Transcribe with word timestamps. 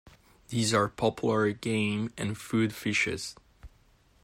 These 0.47 0.73
are 0.73 0.89
popular 0.89 1.51
game 1.51 2.11
and 2.17 2.35
food 2.35 2.73
fishes. 2.73 3.35